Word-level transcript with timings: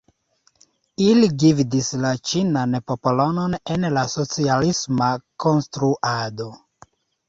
Ili 1.07 1.29
gvidis 1.43 1.91
la 2.07 2.15
ĉinan 2.31 2.75
popolon 2.89 3.61
en 3.77 3.89
la 3.97 4.09
socialisma 4.17 5.15
konstruado. 5.49 6.55